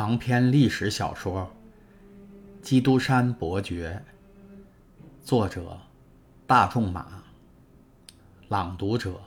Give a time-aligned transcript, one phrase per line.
[0.00, 1.50] 长篇历史小说
[2.64, 4.00] 《基督山伯爵》，
[5.26, 5.76] 作者
[6.46, 7.24] 大仲马，
[8.46, 9.20] 朗读者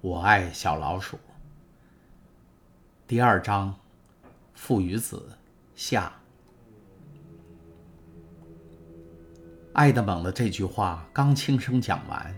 [0.00, 1.16] 我爱小老鼠。
[3.06, 3.76] 第二章，
[4.54, 5.38] 父与子
[5.76, 6.12] 下。
[9.72, 12.36] 爱德蒙的这句话刚轻声讲完，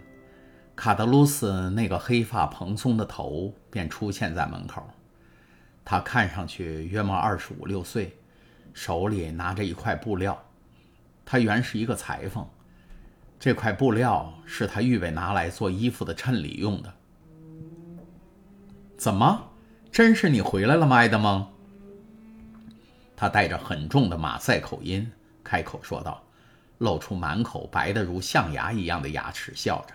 [0.77, 4.87] 卡德鲁斯那个黑发蓬松的头便出现在门口。
[5.85, 8.17] 他看上去约莫二十五六岁，
[8.73, 10.43] 手里拿着一块布料。
[11.27, 12.47] 他原是一个裁缝，
[13.39, 16.95] 这块布料是他预备拿来做衣服的衬里用的。
[18.97, 19.51] 怎么，
[19.93, 21.47] 真是你回来了吗，埃德蒙？
[23.15, 25.11] 他带着很重的马赛口音
[25.43, 26.23] 开口说道，
[26.79, 29.95] 露出满口白得如象牙一样的牙齿，笑着：“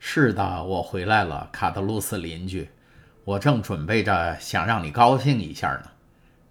[0.00, 2.70] 是的，我回来了，卡德鲁斯邻居。”
[3.28, 5.90] 我正准备着想让你高兴一下呢，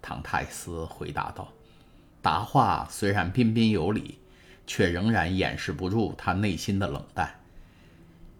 [0.00, 1.48] 唐泰斯回答道。
[2.22, 4.20] 答话虽然彬彬有礼，
[4.64, 7.40] 却仍然掩饰不住他内心的冷淡。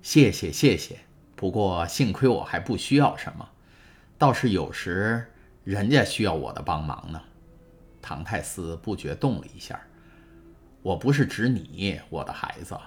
[0.02, 1.00] 谢谢，谢谢。
[1.34, 3.48] 不过幸亏我还不需要什么，
[4.16, 5.32] 倒是有时
[5.64, 7.20] 人家需要我的帮忙呢。
[8.00, 9.80] 唐泰斯不觉动了一下。
[10.82, 12.78] 我不是指你，我的孩子。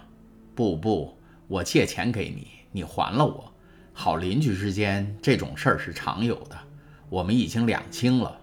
[0.55, 1.17] 不不，
[1.49, 3.53] 我借钱给你，你还了我。
[3.94, 6.58] 好邻居之间这种事儿是常有的，
[7.09, 8.38] 我们已经两清了。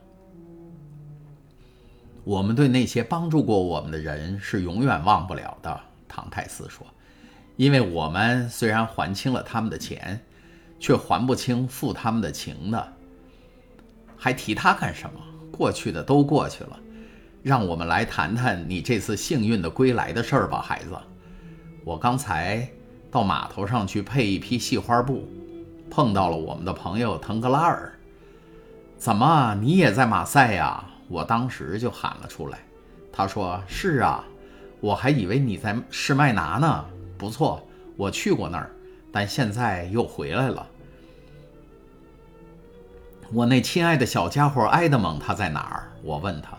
[2.25, 5.81] 我们对那些帮助过我们的人是永远忘不了的。
[6.07, 6.87] 唐泰斯说
[7.57, 10.21] ：“因为我们虽然还清了他们的钱，
[10.79, 12.93] 却还不清付他们的情的。
[14.17, 15.21] 还提他干什么？
[15.51, 16.79] 过去的都过去了，
[17.43, 20.91] 让我们来谈谈你这次幸运的归来的事儿吧，孩子。
[21.85, 22.69] 我刚才
[23.11, 25.28] 到码头上去配一批细花布。”
[25.91, 27.91] 碰到了我们的朋友腾格拉尔，
[28.98, 30.85] 怎么你也在马赛呀？
[31.08, 32.58] 我当时就喊了出来。
[33.11, 34.23] 他说：“是啊，
[34.80, 36.85] 我还以为你在施麦拿呢。
[37.17, 38.70] 不错，我去过那儿，
[39.11, 40.64] 但现在又回来了。
[43.33, 45.90] 我那亲爱的小家伙埃德蒙他在哪儿？
[46.02, 46.57] 我问他，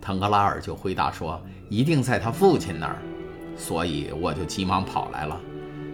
[0.00, 2.98] 腾格拉尔就回答说：一定在他父亲那儿。
[3.56, 5.40] 所以我就急忙跑来了。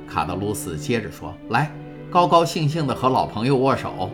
[0.08, 1.70] 卡德鲁斯接着说：来。”
[2.10, 4.08] 高高兴兴地和老朋友握手，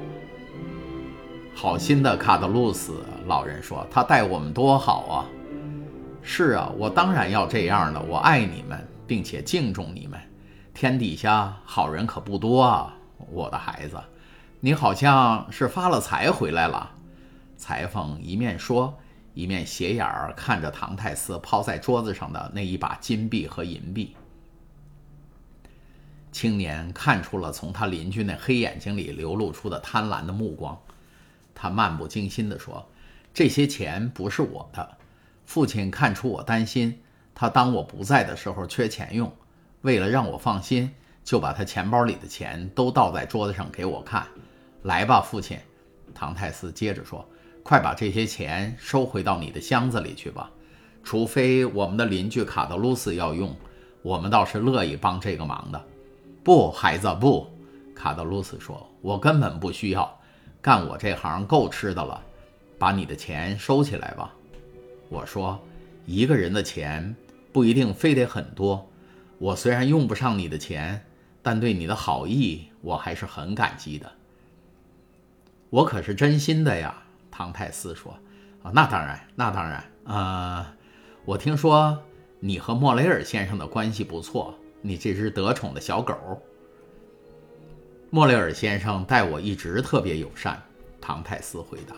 [1.54, 5.28] 好心的卡德鲁斯老人说：“他待我们多好啊！”
[6.22, 8.02] 是啊，我当然要这样了。
[8.08, 10.18] 我爱你们，并且敬重你们。
[10.72, 12.96] 天底下好人可不多啊，
[13.30, 14.00] 我的孩子。
[14.60, 16.90] 你好像是发了财回来了。
[17.58, 18.96] 裁缝一面说，
[19.34, 24.16] 一面斜眼儿看着唐泰斯抛在桌子上的那一把金币和银币。
[26.32, 30.80] 青年看出了从他邻居那黑眼睛里流露出的贪婪的目光，
[31.54, 32.88] 他漫不经心地说
[33.34, 34.96] ：“这些钱不是我的，
[35.44, 37.00] 父亲看出我担心，
[37.34, 39.32] 他当我不在的时候缺钱用，
[39.82, 40.90] 为了让我放心，
[41.24, 44.26] 就把他钱包里的钱都倒在桌子上给我看。
[44.82, 45.58] 来吧，父亲。”
[46.14, 47.28] 唐泰斯接着说
[47.62, 50.50] ：“快把这些钱收回到你的箱子里去吧，
[51.02, 53.54] 除非我们的邻居卡德鲁斯要用，
[54.02, 55.84] 我们倒是乐意帮这个忙的。”
[56.50, 57.48] 不，孩子，不，
[57.94, 60.18] 卡德鲁斯说：“我根本不需要，
[60.60, 62.20] 干我这行够吃的了。
[62.76, 64.34] 把你的钱收起来吧。”
[65.08, 65.60] 我说
[66.06, 67.14] ：“一个人的钱
[67.52, 68.84] 不一定非得很多。
[69.38, 71.00] 我虽然用不上你的钱，
[71.40, 74.10] 但对你的好意我还是很感激的。
[75.70, 77.00] 我可是真心的呀。”
[77.30, 78.12] 唐泰斯说
[78.64, 79.84] ：“啊，那当然，那当然。
[80.02, 80.74] 啊，
[81.24, 82.02] 我听说
[82.40, 84.52] 你和莫雷尔先生的关系不错。”
[84.82, 86.14] 你这只得宠的小狗，
[88.10, 90.62] 莫雷尔先生待我一直特别友善。
[91.00, 91.96] 唐泰斯回答：“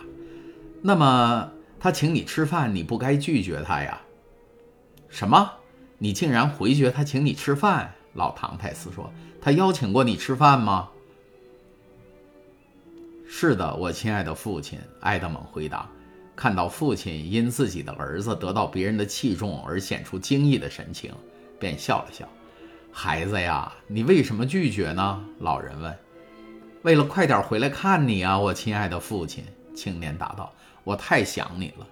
[0.83, 4.01] 那么他请你吃饭，你不该拒绝他呀？”
[5.09, 5.51] 什么？
[5.99, 7.95] 你竟然回绝他请你吃饭？
[8.15, 10.89] 老唐泰斯说：“他邀请过你吃饭吗
[13.27, 15.89] ？”“是的，我亲爱的父亲。”埃德蒙回答。
[16.35, 21.13] 看到父亲因自己的儿子得到别人的器重而显出惊异的神情，
[21.61, 22.27] 便笑了笑。
[22.93, 25.25] 孩子呀，你为什么拒绝呢？
[25.41, 25.99] 老人问。
[26.83, 29.45] 为了快点回来看你啊，我亲爱的父亲。
[29.75, 30.53] 青年答道
[30.85, 31.87] ：“我太想你了。”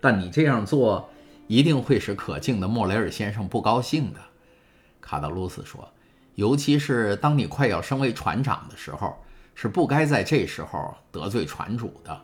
[0.00, 1.08] 但你这样做
[1.46, 4.20] 一定会使可敬的莫雷尔先生不高兴的。”
[5.00, 5.88] 卡德鲁斯说
[6.34, 9.16] ，“尤其是当你快要升为船长的时候，
[9.54, 12.20] 是不该在这时候得罪船主的。”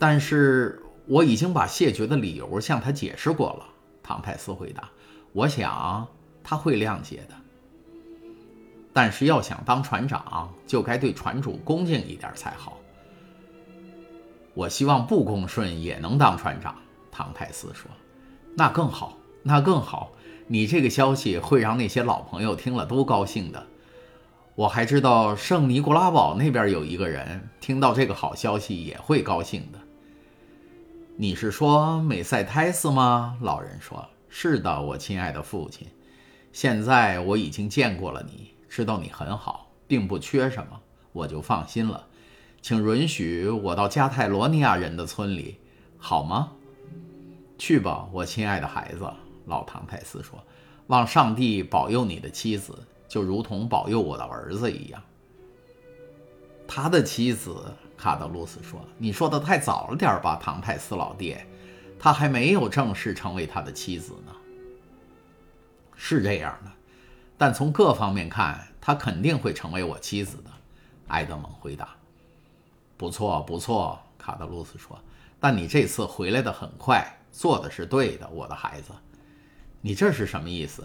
[0.00, 3.66] 但是我已经把谢绝的理由向他解释过了。
[4.08, 4.88] 唐泰斯回答
[5.34, 6.08] ：“我想
[6.42, 7.34] 他会谅解的，
[8.90, 12.78] 但是要想当船长，就该对船主恭敬一点才好。
[14.54, 16.74] 我希望不恭顺也能当船长。
[17.12, 17.90] 唐泰斯说
[18.56, 20.12] ：“那更好，那更好。
[20.46, 23.66] 你这个消息会让那些老朋友听了都高兴的。
[24.54, 29.78] 我还知道圣尼古拉堡那边有一个人听到这个好消息也会高兴的。
[31.20, 35.84] 你是说美塞泰斯吗？”老人说：“是的，我亲爱的父亲。
[36.52, 40.80] 现在我已经见过了你，知道你很好，并不缺什么，
[41.12, 42.06] 我就放心了。”
[42.62, 45.58] 请允许我到加泰罗尼亚人的村里，
[45.96, 46.52] 好吗？
[47.58, 49.12] 去吧，我亲爱的孩子。
[49.46, 50.38] 老唐泰斯说
[50.86, 52.78] ：“望上帝保佑你的妻子，
[53.08, 55.02] 就如同保佑我的儿子一样。”
[56.68, 57.56] 他的妻子，
[57.96, 61.44] 卡德鲁斯说：“你说的太早了点吧，唐泰斯老爹，
[61.98, 64.32] 他还没有正式成为他的妻子呢。”
[65.96, 66.70] 是这样的，
[67.38, 70.50] 但从各方面看，他肯定会成为我妻子的。”
[71.08, 71.88] 埃德蒙回答。
[72.98, 74.96] 不错，不错，卡德鲁斯说。
[75.40, 78.92] 但你这次回来的很快，做的是对的，我的孩子。
[79.80, 80.84] 你这是什么意思？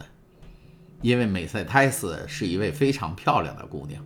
[1.02, 4.02] 因为美塞泰斯是一位非常漂亮的姑娘，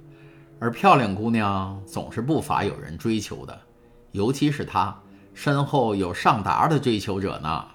[0.59, 3.59] 而漂亮姑娘总是不乏有人追求的，
[4.11, 4.97] 尤其是她
[5.33, 7.65] 身后有上达的追求者呢。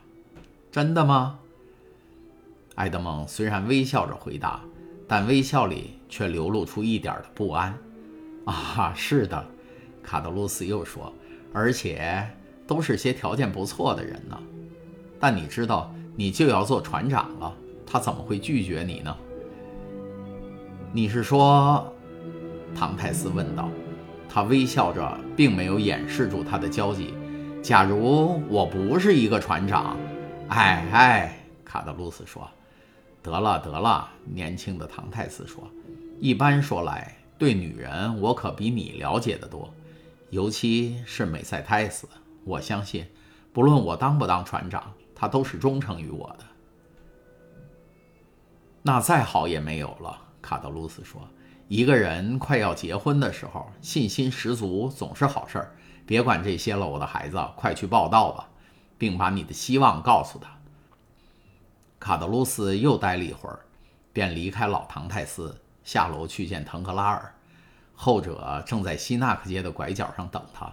[0.70, 1.38] 真的吗？
[2.76, 4.61] 埃德蒙虽然微笑着回答，
[5.06, 7.79] 但微笑里却流露出一点的不安。
[8.46, 9.46] 啊，是的。
[10.02, 11.12] 卡德鲁斯又说
[11.52, 12.26] ：“而且
[12.67, 14.37] 都是些条件不错的人呢。
[15.20, 17.55] 但你知道，你就要做船长了，
[17.87, 19.17] 他怎么会拒绝你呢？”
[20.90, 21.94] 你是说？
[22.74, 23.69] 唐泰斯问道。
[24.34, 27.12] 他微笑着，并没有掩饰住他的焦急。
[27.62, 29.94] 假如我不是一个船长，
[30.48, 32.48] 哎哎，卡德鲁斯说
[33.22, 35.62] ：“得了得了。”年轻的唐泰斯说
[36.19, 39.69] ：“一般说来，对女人，我可比你了解得多。”
[40.30, 42.08] 尤其是美塞泰斯，
[42.44, 43.06] 我相信，
[43.52, 46.44] 不论我当不当船长，他都是忠诚于我的。
[48.80, 51.20] 那再好也没有了，卡德鲁斯说。
[51.72, 55.74] 一个人快要结婚的时候，信心十足总是好事儿。
[56.04, 58.46] 别管这些了，我的孩子，快去报道吧，
[58.98, 60.50] 并把你的希望告诉他。
[61.98, 63.60] 卡德鲁斯又待了一会儿，
[64.12, 67.34] 便离开老唐泰斯，下楼去见腾格拉尔。
[67.94, 70.70] 后者正在西纳克街的拐角上等他。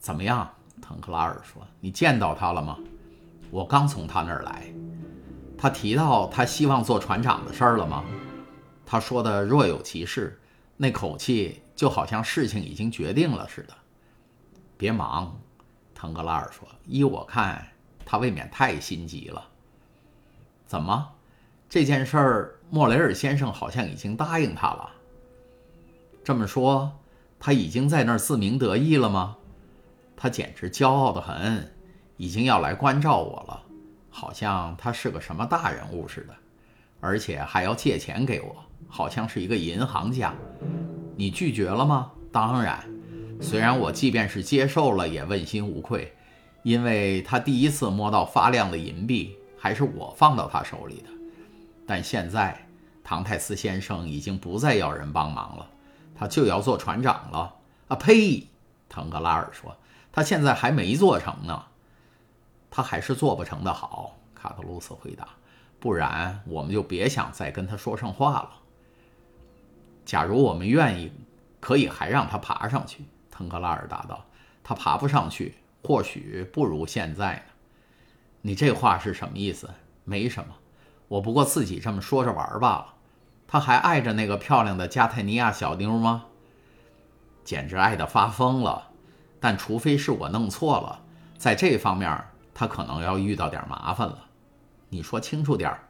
[0.00, 0.50] 怎么样？
[0.82, 2.76] 腾克拉尔说：“你见到他了吗？
[3.52, 4.64] 我刚从他那儿来。
[5.56, 8.02] 他提到他希望做船长的事儿了吗？
[8.86, 10.40] 他说的若有其事，
[10.76, 13.74] 那口气就好像事情已经决定了似的。
[14.78, 15.38] 别忙，
[15.94, 16.66] 腾格拉尔说。
[16.86, 17.66] 依我看，
[18.04, 19.48] 他未免太心急了。
[20.66, 21.14] 怎么？
[21.68, 24.92] 这件事儿，莫雷尔先生好像已经答应他了。”
[26.22, 27.00] 这么说，
[27.40, 29.36] 他已经在那儿自鸣得意了吗？
[30.16, 31.72] 他简直骄傲的很，
[32.16, 33.62] 已经要来关照我了，
[34.10, 36.34] 好像他是个什么大人物似的，
[37.00, 40.34] 而且还要借钱给我，好像是一个银行家。
[41.16, 42.12] 你拒绝了吗？
[42.30, 42.84] 当然，
[43.40, 46.14] 虽然我即便是接受了，也问心无愧，
[46.62, 51.08] 因为他第一次摸到发亮的银币，还是我放到他手里的。
[51.86, 52.66] 但现在，
[53.02, 55.66] 唐泰斯先生已经不再要人帮忙了。
[56.14, 57.54] 他就要做船长了
[57.88, 57.96] 啊！
[57.96, 58.46] 呸！
[58.88, 59.76] 腾格拉尔说
[60.10, 61.64] ：“他现在还没做成呢，
[62.70, 65.28] 他还是做不成的好。”卡特鲁斯回答
[65.78, 68.50] ：“不然我们就别想再跟他说上话了。
[70.06, 71.12] 假如我们愿意，
[71.60, 74.24] 可以还让他爬上去。”腾格拉尔答道
[74.64, 77.52] ：“他爬不上去，或许不如现在呢。
[78.40, 79.68] 你这话是什么意思？
[80.04, 80.54] 没什么，
[81.08, 82.94] 我不过自己这么说着玩罢了。”
[83.48, 86.24] 他还爱着那个漂亮的加泰尼亚小妞吗？
[87.44, 88.90] 简直爱得发疯了。
[89.38, 91.02] 但除非是我弄错了，
[91.36, 94.26] 在这方面他可能要遇到点麻烦了。
[94.88, 95.88] 你说清楚点儿，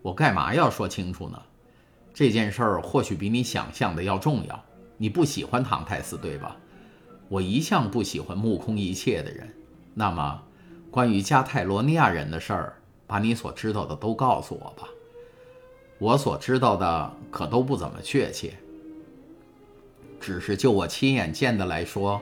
[0.00, 1.42] 我干嘛要说清楚呢？
[2.14, 4.64] 这件事儿或许比你想象的要重要。
[4.96, 6.56] 你不喜欢唐泰斯对吧？
[7.28, 9.52] 我一向不喜欢目空一切的人。
[9.92, 10.40] 那么，
[10.90, 14.88] 关于加泰罗尼亚人的事儿，把你所知道的都告诉我吧。
[15.98, 18.54] 我所知道的可都不怎么确切，
[20.20, 22.20] 只是就我亲眼见的来说，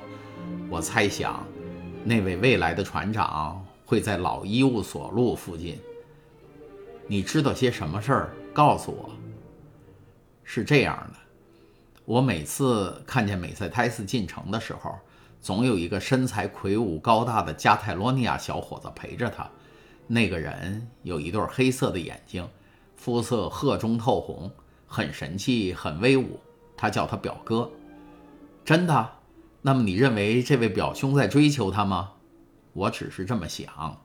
[0.71, 1.47] 我猜想，
[2.05, 5.79] 那位未来的船长会在老医务所路附近。
[7.07, 8.31] 你知道些什么事儿？
[8.55, 9.11] 告诉我。
[10.45, 11.19] 是这样的，
[12.05, 14.99] 我每次看见美塞泰斯进城的时候，
[15.41, 19.49] 总有一个身材魁梧高大的加泰罗尼亚小伙子陪着他。
[20.07, 22.49] 那个人有一对黑色的眼睛。
[22.97, 24.49] 肤色褐中透红，
[24.87, 26.39] 很神气，很威武。
[26.77, 27.69] 他叫他表哥，
[28.65, 29.11] 真的，
[29.61, 32.13] 那么你认为这位表兄在追求他吗？
[32.73, 34.01] 我只是这么想。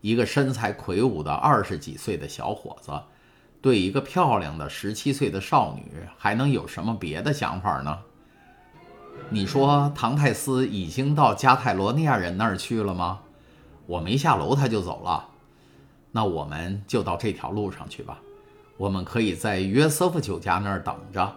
[0.00, 2.90] 一个身材魁梧的二十几岁的小伙子，
[3.62, 5.84] 对一个漂亮的十七岁的少女，
[6.18, 7.96] 还能有什么别的想法呢？
[9.30, 13.20] 你说唐泰斯已经到加泰罗尼亚人那儿去了吗？
[13.86, 15.28] 我没下楼他就走了。
[16.10, 18.20] 那我们就到这条路上去吧。
[18.76, 21.32] 我们可以在约瑟夫酒家那儿等着，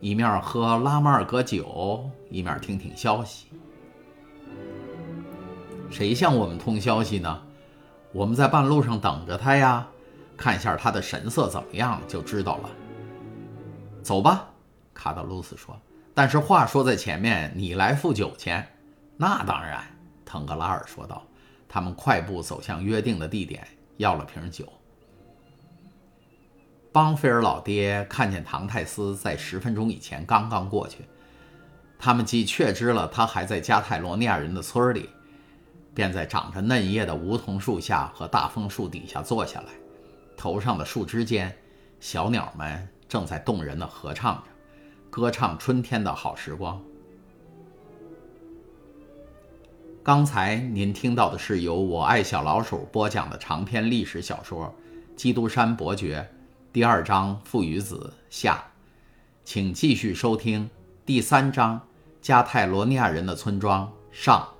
[0.00, 3.48] 一面喝拉马尔格酒，一面听听消息。
[5.90, 7.42] 谁向我们通消息呢？
[8.12, 9.86] 我们在半路上等着他呀，
[10.36, 12.70] 看一下他的神色怎么样就知道了。
[14.02, 14.48] 走吧，
[14.92, 15.78] 卡德鲁斯说。
[16.14, 18.66] 但是话说在前面，你来付酒钱。
[19.16, 19.84] 那当然，
[20.24, 21.22] 腾格拉尔说道。
[21.68, 24.72] 他们快步走向约定的地点，要了瓶酒。
[26.92, 31.04] 邦菲尔老爹看见唐泰斯在十分钟以前刚刚过去，
[31.98, 35.10] 他们既确知了他还在加泰罗尼亚人的村里。
[35.92, 39.66] 便在长着嫩叶的梧桐树下和大枫树底下坐下来，
[40.36, 41.56] 头上的树枝间，
[42.00, 44.42] 小鸟们正在动人的合唱着，
[45.10, 46.80] 歌唱春天的好时光。
[50.02, 54.66] 刚才您听到的是由我爱小老鼠播讲的长篇历史小说
[55.16, 56.28] 《基督山伯爵》
[56.72, 58.62] 第二章父与子下，
[59.44, 60.68] 请继续收听
[61.06, 61.80] 第三章
[62.20, 64.53] 加泰罗尼亚人的村庄上。